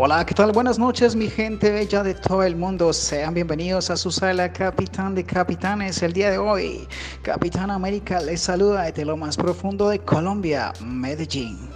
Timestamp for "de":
2.04-2.14, 5.16-5.24, 6.30-6.38, 9.88-9.98